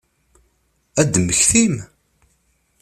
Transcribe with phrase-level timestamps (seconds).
[1.01, 1.75] Ad temmektim?